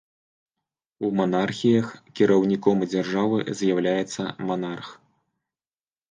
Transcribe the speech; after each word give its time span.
У 1.07 1.09
манархіях 1.17 1.91
кіраўніком 2.19 2.77
дзяржавы 2.93 3.37
з'яўляецца 3.59 4.23
манарх. 4.49 4.89